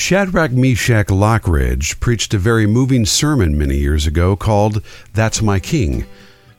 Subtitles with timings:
[0.00, 6.06] Shadrach Meshach Lockridge preached a very moving sermon many years ago called That's My King.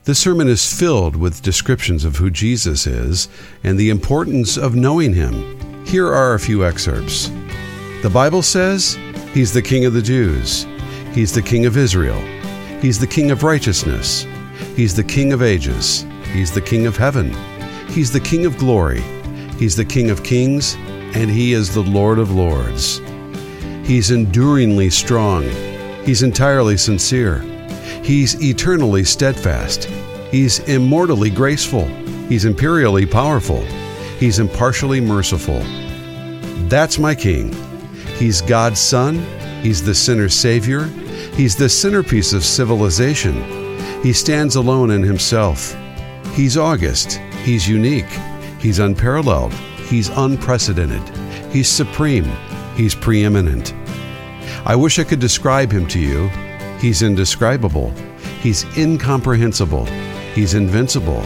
[0.04, 3.28] The sermon is filled with descriptions of who Jesus is
[3.64, 5.84] and the importance of knowing him.
[5.84, 7.32] Here are a few excerpts.
[8.02, 8.96] The Bible says
[9.34, 10.64] He's the King of the Jews,
[11.12, 12.20] He's the King of Israel,
[12.80, 14.24] He's the King of righteousness,
[14.76, 17.34] He's the King of ages, He's the King of heaven,
[17.88, 19.02] He's the King of glory,
[19.58, 20.76] He's the King of kings,
[21.14, 23.02] and He is the Lord of lords.
[23.84, 25.42] He's enduringly strong.
[26.04, 27.40] He's entirely sincere.
[28.02, 29.84] He's eternally steadfast.
[30.30, 31.86] He's immortally graceful.
[32.28, 33.60] He's imperially powerful.
[34.18, 35.60] He's impartially merciful.
[36.68, 37.52] That's my King.
[38.18, 39.24] He's God's Son.
[39.62, 40.84] He's the sinner's Savior.
[41.34, 43.34] He's the centerpiece of civilization.
[44.02, 45.76] He stands alone in himself.
[46.34, 47.20] He's august.
[47.44, 48.10] He's unique.
[48.58, 49.52] He's unparalleled.
[49.88, 51.02] He's unprecedented.
[51.52, 52.30] He's supreme.
[52.76, 53.74] He's preeminent.
[54.64, 56.28] I wish I could describe him to you.
[56.78, 57.90] He's indescribable.
[58.40, 59.86] He's incomprehensible.
[60.34, 61.20] He's invincible.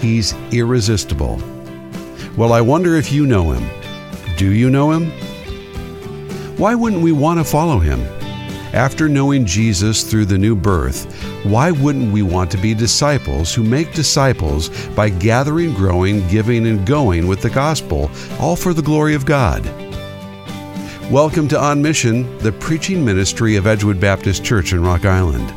[0.00, 1.40] He's irresistible.
[2.36, 3.68] Well, I wonder if you know him.
[4.36, 5.10] Do you know him?
[6.58, 8.00] Why wouldn't we want to follow him?
[8.72, 11.10] After knowing Jesus through the new birth,
[11.44, 16.86] why wouldn't we want to be disciples who make disciples by gathering, growing, giving, and
[16.86, 19.64] going with the gospel, all for the glory of God?
[21.10, 25.48] Welcome to On Mission, the preaching ministry of Edgewood Baptist Church in Rock Island.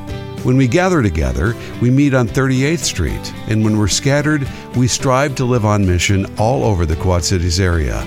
[0.46, 5.34] When we gather together, we meet on 38th Street, and when we're scattered, we strive
[5.36, 8.06] to live on mission all over the Quad Cities area.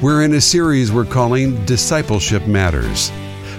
[0.00, 3.12] We're in a series we're calling Discipleship Matters.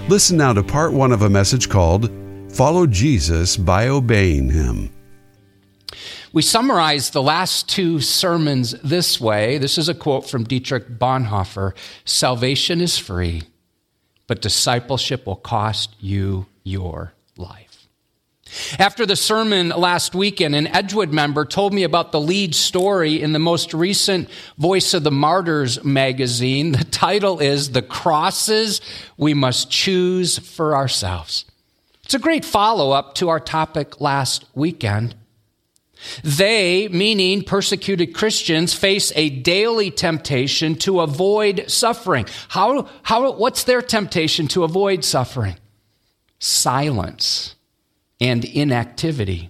[0.07, 2.09] Listen now to part one of a message called
[2.51, 4.89] Follow Jesus by Obeying Him.
[6.31, 9.57] We summarize the last two sermons this way.
[9.57, 11.73] This is a quote from Dietrich Bonhoeffer
[12.05, 13.43] Salvation is free,
[14.27, 17.87] but discipleship will cost you your life.
[18.77, 23.33] After the sermon last weekend, an Edgewood member told me about the lead story in
[23.33, 26.71] the most recent Voice of the Martyrs magazine.
[26.73, 28.81] The title is The Crosses
[29.17, 31.45] We Must Choose for Ourselves.
[32.03, 35.15] It's a great follow up to our topic last weekend.
[36.23, 42.25] They, meaning persecuted Christians, face a daily temptation to avoid suffering.
[42.47, 45.55] How, how, what's their temptation to avoid suffering?
[46.39, 47.55] Silence
[48.21, 49.49] and inactivity.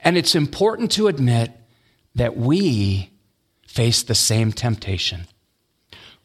[0.00, 1.52] And it's important to admit
[2.14, 3.10] that we
[3.66, 5.26] face the same temptation.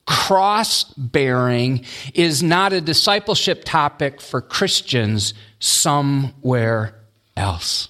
[0.06, 6.96] Cross bearing is not a discipleship topic for Christians somewhere
[7.36, 7.90] else.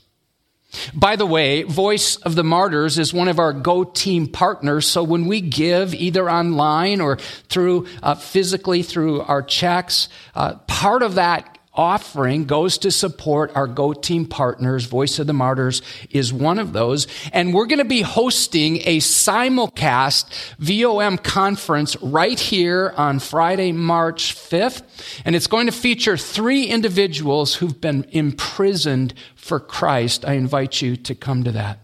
[0.93, 4.87] By the way, Voice of the Martyrs is one of our Go Team partners.
[4.87, 11.03] So when we give, either online or through uh, physically through our checks, uh, part
[11.03, 14.85] of that offering goes to support our Go Team partners.
[14.85, 15.81] Voice of the Martyrs
[16.11, 17.07] is one of those.
[17.31, 20.29] And we're going to be hosting a simulcast
[20.59, 24.83] VOM conference right here on Friday, March 5th.
[25.25, 30.25] And it's going to feature three individuals who've been imprisoned for Christ.
[30.25, 31.79] I invite you to come to that.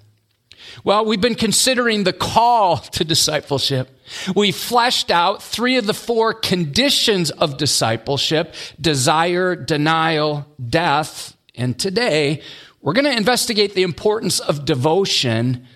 [0.83, 3.89] Well, we've been considering the call to discipleship.
[4.35, 11.35] We fleshed out three of the four conditions of discipleship desire, denial, death.
[11.55, 12.41] And today,
[12.81, 15.67] we're going to investigate the importance of devotion.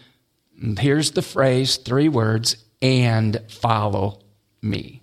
[0.80, 4.20] Here's the phrase, three words, and follow
[4.62, 5.02] me.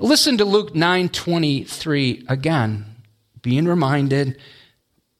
[0.00, 2.86] Listen to Luke 9:23 again,
[3.42, 4.38] being reminded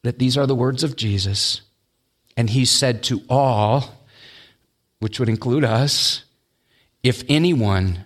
[0.03, 1.61] that these are the words of Jesus.
[2.39, 4.07] And he said to all,
[5.01, 6.23] which would include us,
[7.03, 8.05] if anyone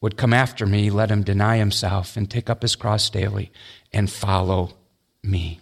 [0.00, 3.50] would come after me, let him deny himself and take up his cross daily
[3.92, 4.74] and follow
[5.20, 5.58] me.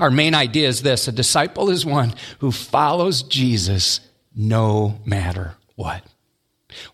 [0.00, 4.00] Our main idea is this a disciple is one who follows Jesus
[4.34, 6.02] no matter what.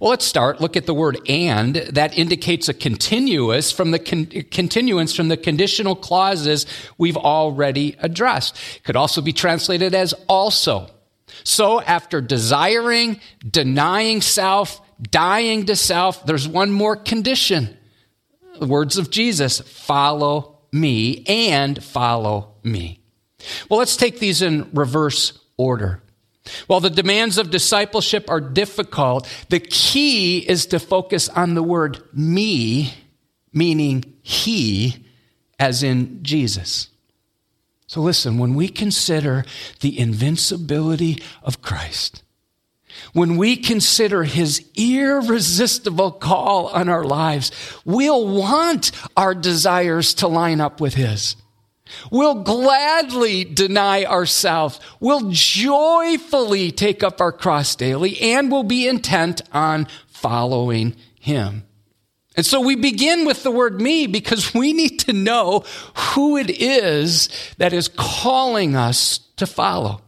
[0.00, 0.60] Well, let's start.
[0.60, 1.76] Look at the word and.
[1.76, 6.67] That indicates a continuous from the con- continuance from the conditional clauses
[6.99, 8.56] we've already addressed.
[8.84, 10.90] Could also be translated as also.
[11.44, 17.76] So after desiring, denying self, dying to self, there's one more condition.
[18.58, 23.00] The words of Jesus, follow me and follow me.
[23.69, 26.02] Well, let's take these in reverse order.
[26.66, 32.02] While the demands of discipleship are difficult, the key is to focus on the word
[32.12, 32.94] me,
[33.52, 35.06] meaning he,
[35.58, 36.88] as in Jesus.
[37.87, 39.44] So listen, when we consider
[39.81, 42.22] the invincibility of Christ,
[43.12, 47.52] when we consider his irresistible call on our lives,
[47.84, 51.37] we'll want our desires to line up with his.
[52.11, 54.81] We'll gladly deny ourselves.
[55.00, 61.65] We'll joyfully take up our cross daily and we'll be intent on following him.
[62.37, 65.65] And so we begin with the word me because we need to know
[66.15, 67.29] who it is
[67.59, 70.03] that is calling us to follow.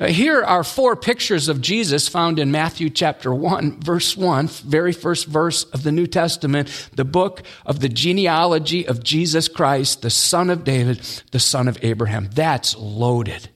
[0.00, 4.92] Uh, here are four pictures of Jesus found in Matthew chapter 1, verse 1, very
[4.92, 10.10] first verse of the New Testament, the book of the genealogy of Jesus Christ, the
[10.10, 10.98] son of David,
[11.30, 12.28] the son of Abraham.
[12.32, 13.48] That's loaded.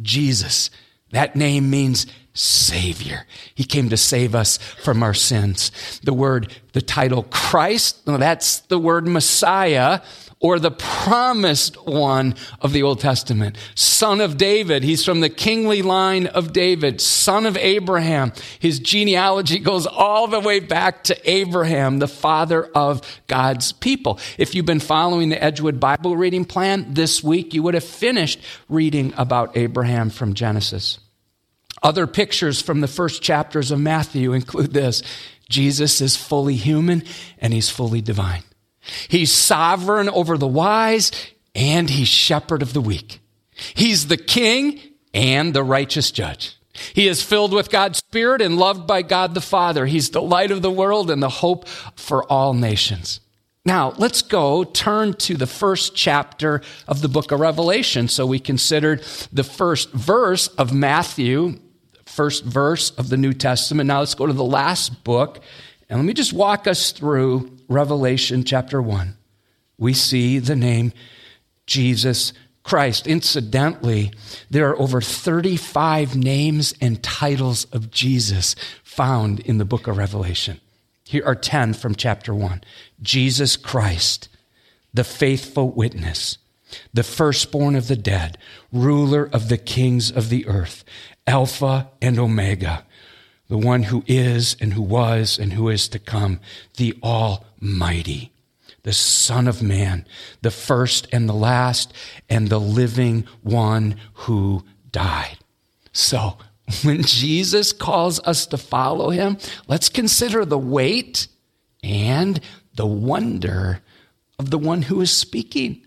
[0.00, 0.70] Jesus.
[1.10, 3.26] That name means Savior.
[3.54, 6.00] He came to save us from our sins.
[6.04, 10.00] The word, the title Christ, that's the word Messiah
[10.40, 13.56] or the promised one of the Old Testament.
[13.74, 14.84] Son of David.
[14.84, 17.00] He's from the kingly line of David.
[17.00, 18.32] Son of Abraham.
[18.60, 24.20] His genealogy goes all the way back to Abraham, the father of God's people.
[24.38, 28.40] If you've been following the Edgewood Bible reading plan this week, you would have finished
[28.68, 31.00] reading about Abraham from Genesis.
[31.82, 35.02] Other pictures from the first chapters of Matthew include this
[35.48, 37.02] Jesus is fully human
[37.40, 38.42] and he's fully divine.
[39.08, 41.10] He's sovereign over the wise
[41.54, 43.20] and he's shepherd of the weak.
[43.74, 44.80] He's the king
[45.12, 46.56] and the righteous judge.
[46.94, 49.86] He is filled with God's Spirit and loved by God the Father.
[49.86, 53.20] He's the light of the world and the hope for all nations.
[53.64, 58.06] Now, let's go turn to the first chapter of the book of Revelation.
[58.08, 61.58] So we considered the first verse of Matthew
[62.18, 63.86] first verse of the New Testament.
[63.86, 65.40] Now let's go to the last book.
[65.88, 69.16] And let me just walk us through Revelation chapter 1.
[69.76, 70.92] We see the name
[71.66, 72.32] Jesus
[72.62, 73.06] Christ.
[73.06, 74.10] Incidentally,
[74.50, 80.60] there are over 35 names and titles of Jesus found in the book of Revelation.
[81.04, 82.62] Here are 10 from chapter 1
[83.00, 84.28] Jesus Christ,
[84.92, 86.38] the faithful witness,
[86.92, 88.36] the firstborn of the dead,
[88.72, 90.84] ruler of the kings of the earth,
[91.26, 92.84] Alpha and Omega,
[93.48, 96.40] the one who is and who was and who is to come,
[96.76, 96.94] the
[97.62, 98.32] Almighty,
[98.82, 100.06] the Son of Man,
[100.42, 101.92] the first and the last,
[102.28, 105.38] and the living one who died.
[105.92, 106.38] So,
[106.82, 111.28] when Jesus calls us to follow him, let's consider the weight
[111.82, 112.40] and
[112.74, 113.80] the wonder
[114.38, 115.84] of the one who is speaking.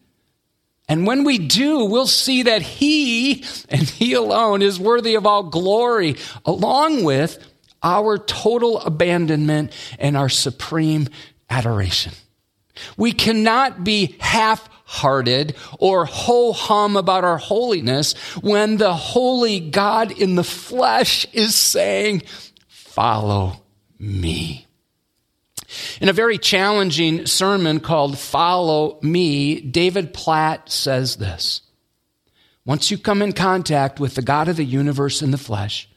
[0.89, 5.43] And when we do, we'll see that He and He alone is worthy of all
[5.43, 7.39] glory, along with
[7.83, 11.07] our total abandonment and our supreme
[11.51, 12.13] adoration.
[12.97, 20.11] We cannot be half hearted or ho hum about our holiness when the holy God
[20.11, 22.23] in the flesh is saying,
[22.67, 23.61] Follow
[23.99, 24.67] me.
[26.01, 31.61] In a very challenging sermon called Follow Me, David Platt says this
[32.65, 35.87] Once you come in contact with the God of the universe in the flesh,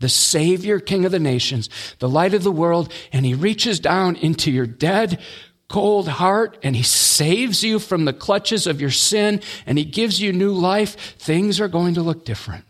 [0.00, 1.68] the Savior, King of the nations,
[1.98, 5.20] the light of the world, and He reaches down into your dead,
[5.68, 10.20] cold heart and He saves you from the clutches of your sin and He gives
[10.20, 12.64] you new life, things are going to look different.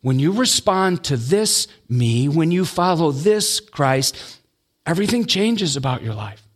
[0.00, 4.38] When you respond to this me, when you follow this Christ,
[4.88, 6.47] Everything changes about your life.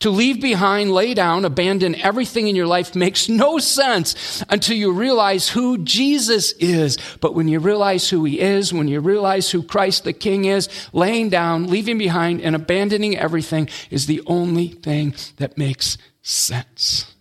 [0.00, 4.92] To leave behind, lay down, abandon everything in your life makes no sense until you
[4.92, 6.98] realize who Jesus is.
[7.20, 10.68] But when you realize who he is, when you realize who Christ the King is,
[10.92, 17.14] laying down, leaving behind, and abandoning everything is the only thing that makes sense.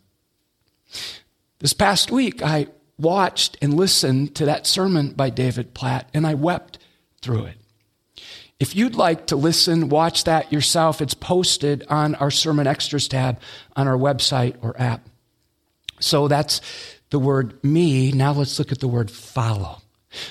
[1.59, 2.67] This past week, I
[2.99, 6.79] watched and listened to that sermon by David Platt, and I wept
[7.21, 7.56] through it.
[8.59, 13.39] If you'd like to listen, watch that yourself, it's posted on our Sermon Extras tab
[13.75, 15.07] on our website or app.
[15.99, 16.61] So that's
[17.11, 18.11] the word me.
[18.11, 19.81] Now let's look at the word follow.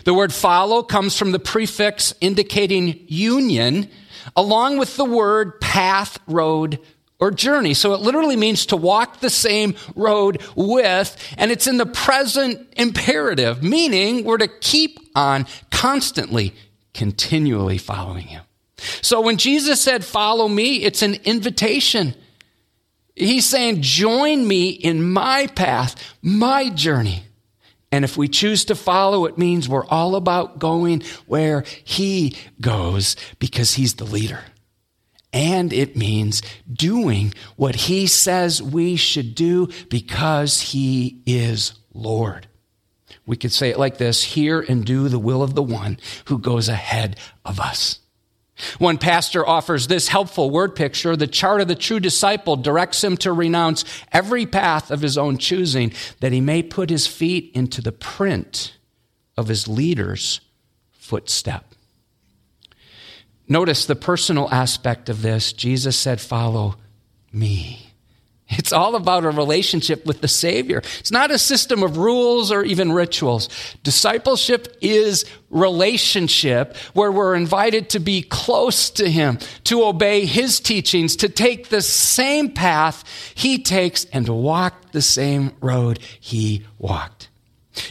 [0.05, 3.89] The word follow comes from the prefix indicating union,
[4.35, 6.81] along with the word path, road,
[7.21, 7.75] or journey.
[7.75, 12.67] So it literally means to walk the same road with, and it's in the present
[12.77, 16.55] imperative, meaning we're to keep on constantly
[16.97, 18.43] continually following him.
[19.03, 22.15] So when Jesus said, Follow me, it's an invitation.
[23.15, 27.23] He's saying, Join me in my path, my journey.
[27.93, 33.17] And if we choose to follow, it means we're all about going where he goes
[33.39, 34.41] because he's the leader.
[35.33, 42.49] And it means doing what he says we should do because he is Lord.
[43.27, 46.39] We could say it like this Hear and do the will of the one who
[46.39, 48.01] goes ahead of us.
[48.79, 51.15] One pastor offers this helpful word picture.
[51.15, 55.37] The chart of the true disciple directs him to renounce every path of his own
[55.37, 58.75] choosing that he may put his feet into the print
[59.37, 60.41] of his leader's
[60.93, 61.75] footstep.
[63.47, 65.53] Notice the personal aspect of this.
[65.53, 66.77] Jesus said, Follow
[67.33, 67.86] me.
[68.49, 70.79] It's all about a relationship with the Savior.
[71.01, 73.49] It's not a system of rules or even rituals.
[73.83, 81.17] Discipleship is relationship where we're invited to be close to Him, to obey His teachings,
[81.17, 87.29] to take the same path He takes, and to walk the same road He walked.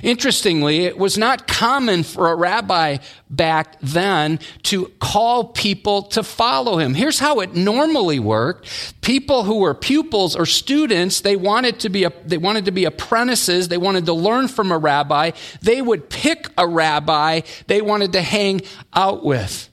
[0.03, 2.97] Interestingly, it was not common for a rabbi
[3.29, 6.93] back then to call people to follow him.
[6.93, 9.01] Here's how it normally worked.
[9.01, 12.85] People who were pupils or students, they wanted to be, a, they wanted to be
[12.85, 13.67] apprentices.
[13.67, 15.31] They wanted to learn from a rabbi.
[15.61, 18.61] They would pick a rabbi they wanted to hang
[18.93, 19.69] out with.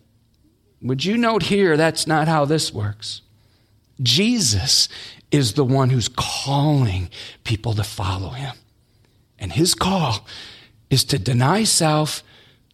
[0.83, 3.23] Would you note here that's not how this works?
[4.03, 4.89] Jesus
[5.31, 7.09] is the one who's calling
[7.45, 8.55] people to follow him.
[9.43, 10.25] And his call
[10.89, 12.23] is to deny self,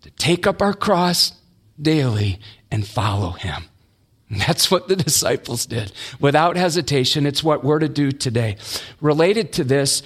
[0.03, 1.33] to take up our cross
[1.81, 2.39] daily
[2.71, 3.65] and follow him.
[4.29, 5.93] And that's what the disciples did.
[6.21, 8.59] Without hesitation, it's what we're to do today.
[9.01, 10.03] Related to this,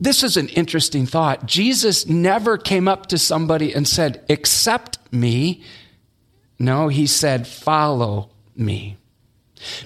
[0.00, 1.46] this is an interesting thought.
[1.46, 5.62] Jesus never came up to somebody and said, Accept me.
[6.58, 8.96] No, he said, Follow me.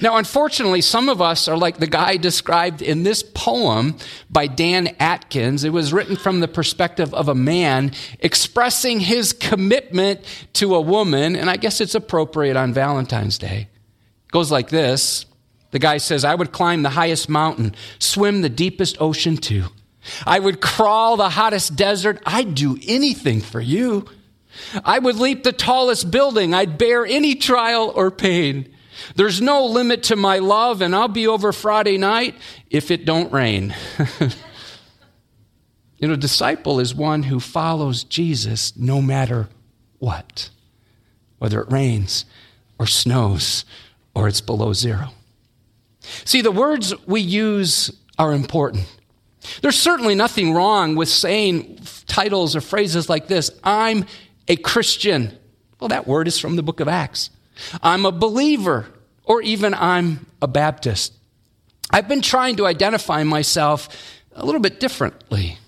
[0.00, 3.96] Now, unfortunately, some of us are like the guy described in this poem
[4.28, 5.64] by Dan Atkins.
[5.64, 10.20] It was written from the perspective of a man expressing his commitment
[10.54, 13.68] to a woman, and I guess it's appropriate on Valentine's Day.
[14.26, 15.26] It goes like this
[15.70, 19.64] The guy says, I would climb the highest mountain, swim the deepest ocean too.
[20.26, 22.22] I would crawl the hottest desert.
[22.24, 24.06] I'd do anything for you.
[24.84, 26.54] I would leap the tallest building.
[26.54, 28.74] I'd bear any trial or pain.
[29.16, 32.34] There's no limit to my love, and I'll be over Friday night
[32.70, 33.74] if it don't rain.
[35.98, 39.48] you know, disciple is one who follows Jesus no matter
[39.98, 40.50] what,
[41.38, 42.24] whether it rains
[42.78, 43.64] or snows
[44.14, 45.08] or it's below zero.
[46.24, 48.86] See, the words we use are important.
[49.62, 54.04] There's certainly nothing wrong with saying titles or phrases like this I'm
[54.48, 55.36] a Christian.
[55.78, 57.30] Well, that word is from the book of Acts.
[57.82, 58.86] I'm a believer,
[59.24, 61.14] or even I'm a Baptist.
[61.90, 63.88] I've been trying to identify myself
[64.32, 65.58] a little bit differently.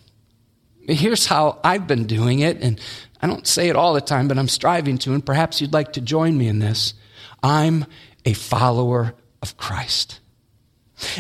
[0.86, 2.80] Here's how I've been doing it, and
[3.20, 5.92] I don't say it all the time, but I'm striving to, and perhaps you'd like
[5.94, 6.94] to join me in this.
[7.42, 7.86] I'm
[8.24, 10.20] a follower of Christ.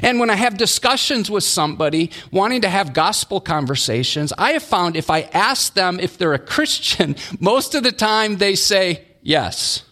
[0.02, 4.96] And when I have discussions with somebody wanting to have gospel conversations, I have found
[4.96, 9.84] if I ask them if they're a Christian, most of the time they say yes.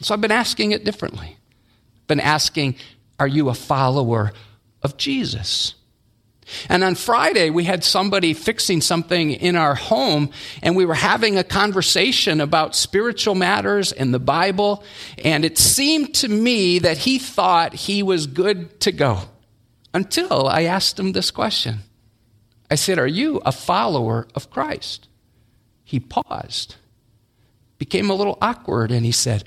[0.00, 1.36] So I've been asking it differently.
[2.06, 2.76] Been asking,
[3.18, 4.32] are you a follower
[4.82, 5.74] of Jesus?
[6.68, 10.30] And on Friday, we had somebody fixing something in our home,
[10.62, 14.82] and we were having a conversation about spiritual matters and the Bible.
[15.22, 19.20] And it seemed to me that he thought he was good to go
[19.92, 21.80] until I asked him this question.
[22.70, 25.08] I said, Are you a follower of Christ?
[25.84, 26.76] He paused,
[27.78, 29.44] became a little awkward, and he said,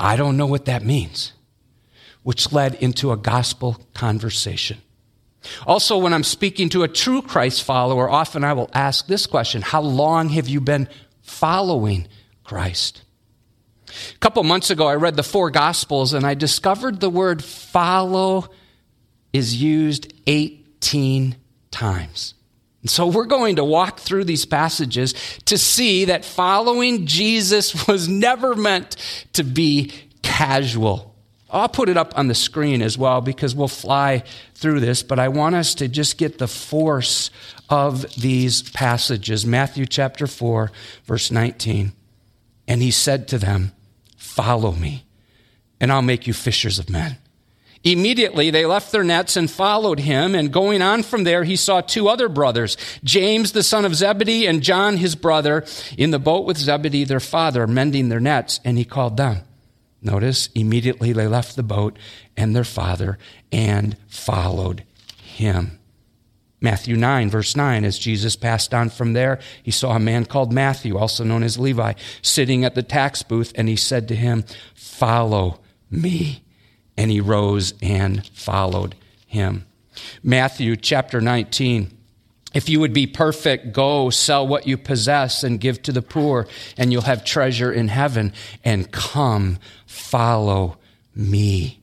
[0.00, 1.34] I don't know what that means,
[2.22, 4.78] which led into a gospel conversation.
[5.66, 9.62] Also, when I'm speaking to a true Christ follower, often I will ask this question
[9.62, 10.88] How long have you been
[11.20, 12.08] following
[12.44, 13.02] Christ?
[13.88, 18.48] A couple months ago, I read the four Gospels and I discovered the word follow
[19.32, 21.36] is used 18
[21.70, 22.34] times.
[22.82, 28.08] And so we're going to walk through these passages to see that following Jesus was
[28.08, 28.96] never meant
[29.34, 31.14] to be casual.
[31.52, 34.22] I'll put it up on the screen as well because we'll fly
[34.54, 37.30] through this, but I want us to just get the force
[37.68, 39.44] of these passages.
[39.44, 40.70] Matthew chapter 4,
[41.04, 41.92] verse 19.
[42.68, 43.72] And he said to them,
[44.16, 45.04] Follow me,
[45.80, 47.18] and I'll make you fishers of men.
[47.82, 51.80] Immediately they left their nets and followed him, and going on from there, he saw
[51.80, 55.64] two other brothers, James the son of Zebedee and John his brother,
[55.96, 59.38] in the boat with Zebedee their father, mending their nets, and he called them.
[60.02, 61.98] Notice, immediately they left the boat
[62.36, 63.18] and their father
[63.50, 64.84] and followed
[65.22, 65.78] him.
[66.60, 70.52] Matthew 9, verse 9, as Jesus passed on from there, he saw a man called
[70.52, 74.44] Matthew, also known as Levi, sitting at the tax booth, and he said to him,
[74.74, 75.60] Follow
[75.90, 76.42] me
[77.00, 78.94] and he rose and followed
[79.26, 79.64] him.
[80.22, 81.96] Matthew chapter 19.
[82.52, 86.46] If you would be perfect, go sell what you possess and give to the poor,
[86.76, 88.34] and you'll have treasure in heaven.
[88.62, 90.76] And come, follow
[91.14, 91.80] me.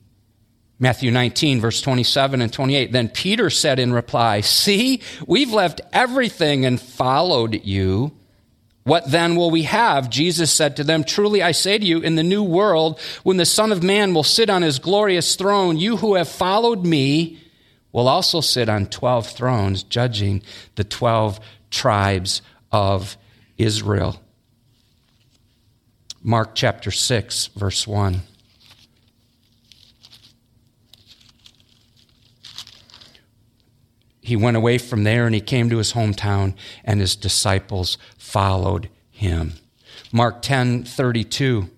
[0.77, 2.91] Matthew 19, verse 27 and 28.
[2.91, 8.16] Then Peter said in reply, See, we've left everything and followed you.
[8.87, 10.09] What then will we have?
[10.09, 13.45] Jesus said to them, Truly I say to you, in the new world, when the
[13.45, 17.37] Son of Man will sit on his glorious throne, you who have followed me
[17.91, 20.41] will also sit on 12 thrones, judging
[20.75, 21.37] the 12
[21.69, 22.41] tribes
[22.71, 23.17] of
[23.57, 24.21] Israel.
[26.23, 28.21] Mark chapter 6, verse 1.
[34.27, 36.53] He went away from there and he came to his hometown,
[36.83, 39.53] and his disciples followed him.
[40.11, 41.69] Mark 10 32.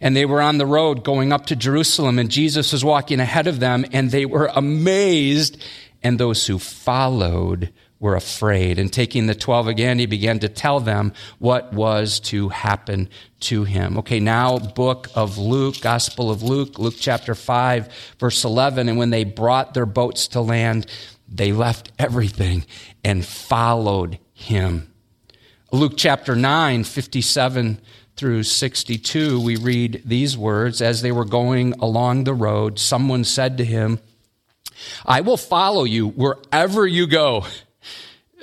[0.00, 3.48] And they were on the road going up to Jerusalem, and Jesus was walking ahead
[3.48, 5.60] of them, and they were amazed,
[6.00, 8.78] and those who followed were afraid.
[8.78, 13.08] And taking the twelve again, he began to tell them what was to happen
[13.40, 13.98] to him.
[13.98, 17.88] Okay, now, book of Luke, Gospel of Luke, Luke chapter 5,
[18.20, 18.88] verse 11.
[18.88, 20.86] And when they brought their boats to land,
[21.30, 22.64] they left everything
[23.04, 24.92] and followed him.
[25.72, 27.80] Luke chapter 9, 57
[28.16, 33.56] through 62, we read these words As they were going along the road, someone said
[33.58, 34.00] to him,
[35.06, 37.46] I will follow you wherever you go.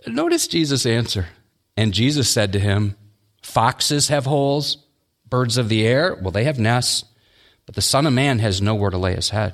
[0.07, 1.27] Notice Jesus' answer.
[1.75, 2.95] And Jesus said to him,
[3.41, 4.77] Foxes have holes,
[5.29, 7.05] birds of the air, well, they have nests,
[7.65, 9.53] but the Son of Man has nowhere to lay his head.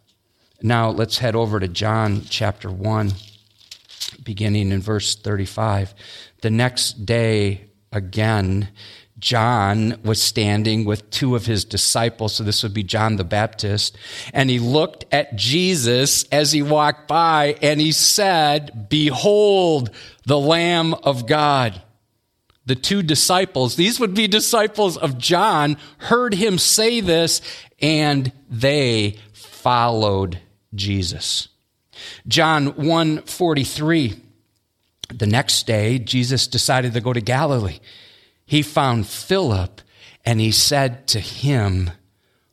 [0.63, 3.13] Now let's head over to John chapter 1,
[4.23, 5.95] beginning in verse 35.
[6.41, 8.69] The next day, again,
[9.17, 13.97] John was standing with two of his disciples, so this would be John the Baptist,
[14.33, 19.89] and he looked at Jesus as he walked by and he said, Behold
[20.25, 21.81] the Lamb of God.
[22.67, 27.41] The two disciples, these would be disciples of John, heard him say this
[27.79, 30.39] and they followed
[30.73, 31.47] Jesus.
[32.27, 34.21] John 143.
[35.13, 37.79] The next day, Jesus decided to go to Galilee
[38.51, 39.79] he found Philip
[40.25, 41.91] and he said to him,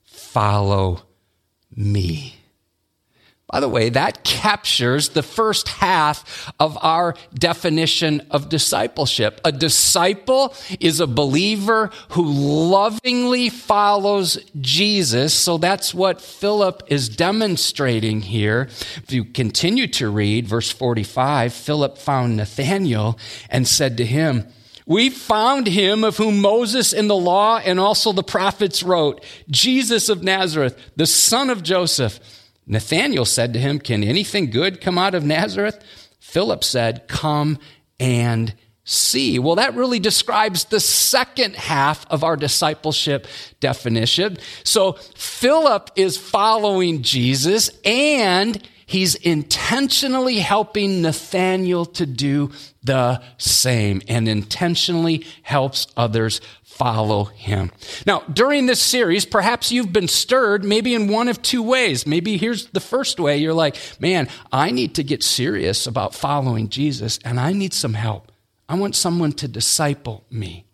[0.05, 1.03] Follow
[1.75, 2.38] me.
[3.51, 9.41] By the way, that captures the first half of our definition of discipleship.
[9.43, 15.33] A disciple is a believer who lovingly follows Jesus.
[15.33, 18.69] So that's what Philip is demonstrating here.
[18.97, 24.47] If you continue to read verse 45, Philip found Nathanael and said to him,
[24.85, 30.11] we found him of whom Moses in the law and also the prophets wrote, Jesus
[30.11, 32.21] of Nazareth, the son of Joseph.
[32.69, 35.83] Nathanael said to him, Can anything good come out of Nazareth?
[36.21, 37.59] Philip said, Come
[37.99, 38.55] and
[38.85, 39.39] see.
[39.39, 43.27] Well, that really describes the second half of our discipleship
[43.61, 44.39] definition.
[44.65, 52.51] So Philip is following Jesus and he's intentionally helping Nathanael to do
[52.83, 56.41] the same and intentionally helps others
[56.79, 57.73] follow him.
[58.07, 62.07] Now, during this series, perhaps you've been stirred maybe in one of two ways.
[62.07, 66.69] Maybe here's the first way you're like, man, I need to get serious about following
[66.69, 68.31] Jesus and I need some help.
[68.69, 70.67] I want someone to disciple me.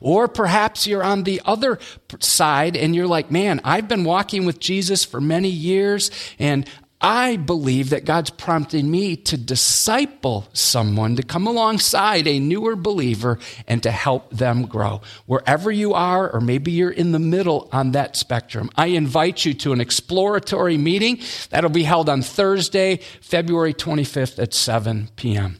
[0.00, 1.78] Or perhaps you're on the other
[2.20, 6.68] side and you're like, man, I've been walking with Jesus for many years and
[7.04, 13.40] I believe that God's prompting me to disciple someone, to come alongside a newer believer
[13.66, 15.00] and to help them grow.
[15.26, 19.52] Wherever you are, or maybe you're in the middle on that spectrum, I invite you
[19.54, 25.58] to an exploratory meeting that'll be held on Thursday, February 25th at 7 p.m.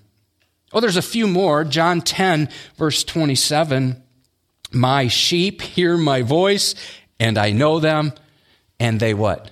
[0.73, 1.65] Oh, there's a few more.
[1.65, 4.01] John 10, verse 27.
[4.71, 6.77] My sheep hear my voice,
[7.19, 8.13] and I know them,
[8.79, 9.51] and they what?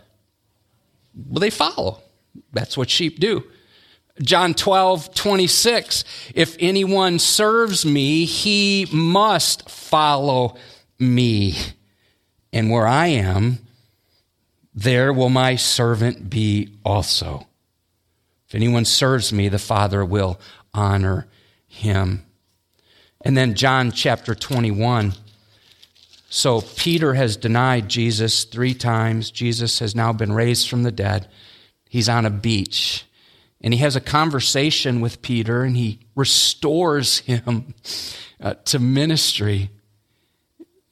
[1.15, 2.01] Well, they follow.
[2.53, 3.45] That's what sheep do.
[4.23, 6.05] John 12, 26.
[6.35, 10.57] If anyone serves me, he must follow
[10.99, 11.57] me.
[12.53, 13.59] And where I am,
[14.75, 17.47] there will my servant be also.
[18.49, 20.41] If anyone serves me, the Father will
[20.75, 21.27] honor
[21.67, 22.25] him.
[23.23, 25.15] And then John chapter 21.
[26.33, 29.33] So Peter has denied Jesus three times.
[29.33, 31.27] Jesus has now been raised from the dead.
[31.89, 33.05] He's on a beach.
[33.61, 37.75] And he has a conversation with Peter and he restores him
[38.41, 39.71] uh, to ministry.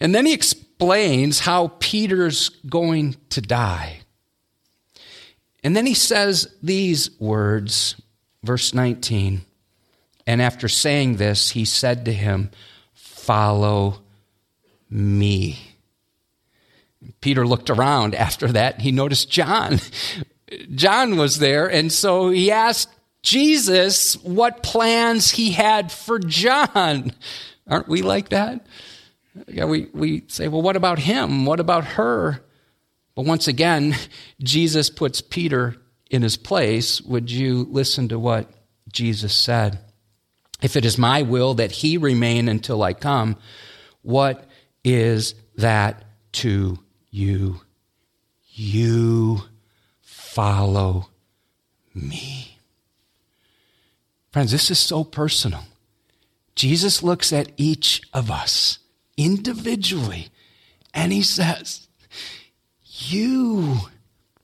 [0.01, 4.01] And then he explains how Peter's going to die.
[5.63, 7.95] And then he says these words,
[8.43, 9.43] verse 19.
[10.27, 12.51] And after saying this, he said to him,
[12.93, 14.03] Follow
[14.91, 15.59] me.
[17.21, 18.81] Peter looked around after that.
[18.81, 19.81] He noticed John.
[20.75, 21.71] John was there.
[21.71, 22.91] And so he asked
[23.23, 27.13] Jesus what plans he had for John.
[27.67, 28.67] Aren't we like that?
[29.47, 31.45] Yeah, we, we say, well, what about him?
[31.45, 32.43] What about her?
[33.15, 33.95] But once again,
[34.43, 35.77] Jesus puts Peter
[36.11, 37.01] in his place.
[37.03, 38.51] Would you listen to what
[38.91, 39.79] Jesus said?
[40.63, 43.37] If it is my will that he remain until I come,
[44.03, 44.48] what
[44.89, 46.79] is that to
[47.11, 47.61] you?
[48.51, 49.43] You
[50.01, 51.09] follow
[51.95, 52.59] me.
[54.33, 55.65] Friends, this is so personal.
[56.55, 58.79] Jesus looks at each of us
[59.17, 60.29] individually
[60.95, 61.87] and he says,
[62.85, 63.77] You,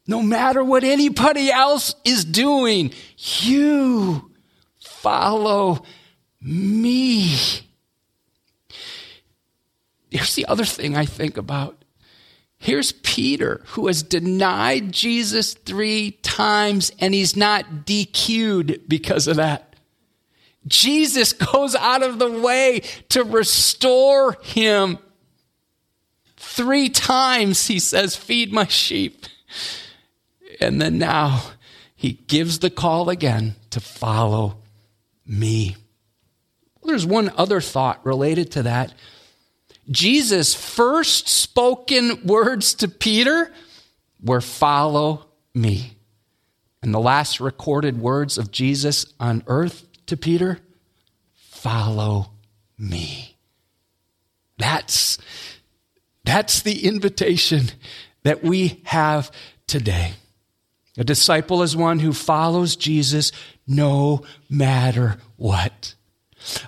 [0.06, 4.30] no matter what anybody else is doing, you
[4.78, 5.84] follow
[6.40, 7.63] me.
[10.14, 11.84] Here's the other thing I think about.
[12.56, 19.74] Here's Peter, who has denied Jesus three times, and he's not DQ'd because of that.
[20.68, 24.98] Jesus goes out of the way to restore him.
[26.36, 29.26] Three times he says, Feed my sheep.
[30.60, 31.42] And then now
[31.96, 34.58] he gives the call again to follow
[35.26, 35.74] me.
[36.84, 38.94] There's one other thought related to that.
[39.90, 43.52] Jesus' first spoken words to Peter
[44.22, 45.98] were, Follow me.
[46.82, 50.58] And the last recorded words of Jesus on earth to Peter,
[51.34, 52.30] Follow
[52.78, 53.36] me.
[54.58, 55.18] That's,
[56.24, 57.70] that's the invitation
[58.22, 59.30] that we have
[59.66, 60.14] today.
[60.96, 63.32] A disciple is one who follows Jesus
[63.66, 65.94] no matter what.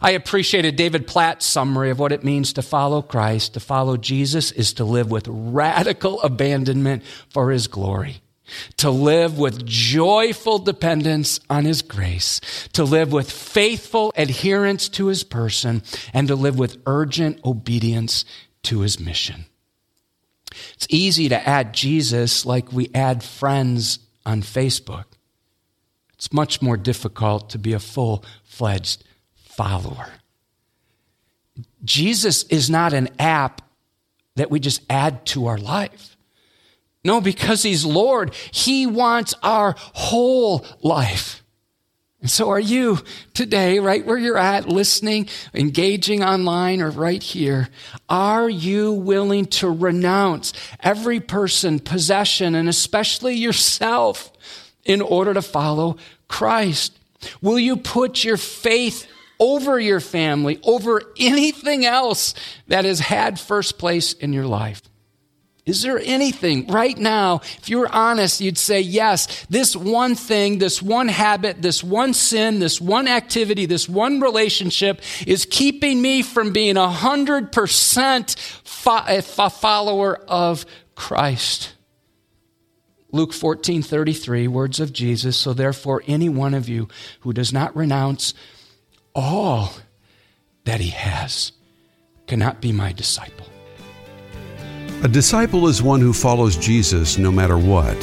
[0.01, 3.55] I appreciated David Platt's summary of what it means to follow Christ.
[3.55, 8.23] To follow Jesus is to live with radical abandonment for his glory.
[8.79, 12.41] To live with joyful dependence on his grace,
[12.75, 15.83] to live with faithful adherence to his person,
[16.15, 18.25] and to live with urgent obedience
[18.63, 19.47] to his mission.
[20.75, 25.07] It's easy to add Jesus like we add friends on Facebook.
[26.15, 29.05] It's much more difficult to be a full fledged
[29.57, 30.09] follower.
[31.85, 33.63] Jesus is not an app
[34.35, 36.17] that we just add to our life.
[37.05, 41.43] No, because He's Lord, He wants our whole life.
[42.21, 42.99] And so are you
[43.35, 47.69] today, right where you're at, listening, engaging online, or right here.
[48.09, 54.33] Are you willing to renounce every person, possession, and especially yourself
[54.85, 56.99] in order to follow Christ?
[57.41, 59.07] Will you put your faith
[59.39, 62.35] over your family, over anything else
[62.69, 64.83] that has had first place in your life?
[65.67, 70.59] Is there anything right now, if you were honest, you'd say, yes, this one thing,
[70.59, 76.23] this one habit, this one sin, this one activity, this one relationship is keeping me
[76.23, 78.37] from being a hundred percent
[78.87, 81.73] a follower of Christ.
[83.11, 85.37] Luke 14, 33, words of Jesus.
[85.37, 86.87] So therefore, any one of you
[87.21, 88.35] who does not renounce
[89.17, 89.73] all
[90.67, 91.53] that he has
[92.27, 93.47] cannot be my disciple.
[95.03, 97.97] A disciple is one who follows Jesus no matter what.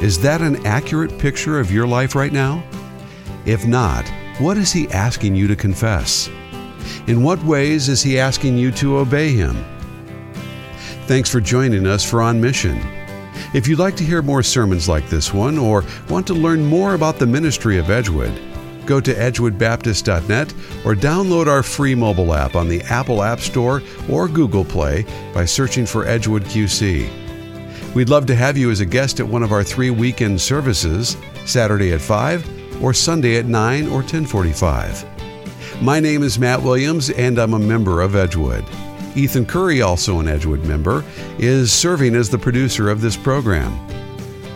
[0.00, 2.62] Is that an accurate picture of your life right now?
[3.44, 4.06] If not,
[4.38, 6.28] what is he asking you to confess?
[7.06, 9.56] In what ways is he asking you to obey him?
[11.06, 12.78] Thanks for joining us for On Mission.
[13.54, 16.94] If you'd like to hear more sermons like this one or want to learn more
[16.94, 18.38] about the ministry of Edgewood,
[18.86, 20.52] go to edgewoodbaptist.net
[20.84, 25.44] or download our free mobile app on the Apple App Store or Google Play by
[25.44, 27.10] searching for Edgewood QC.
[27.94, 31.16] We'd love to have you as a guest at one of our three weekend services,
[31.46, 35.82] Saturday at 5 or Sunday at 9 or 1045.
[35.82, 38.64] My name is Matt Williams and I'm a member of Edgewood.
[39.14, 41.02] Ethan Curry, also an Edgewood member,
[41.38, 43.72] is serving as the producer of this program.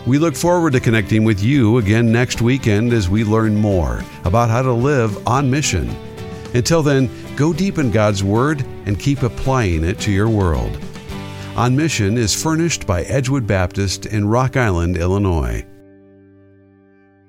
[0.07, 4.49] We look forward to connecting with you again next weekend as we learn more about
[4.49, 5.95] how to live on mission.
[6.55, 10.77] Until then, go deep in God's Word and keep applying it to your world.
[11.55, 15.65] On Mission is furnished by Edgewood Baptist in Rock Island, Illinois.